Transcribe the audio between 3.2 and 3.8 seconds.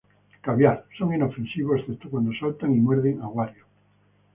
a Wario.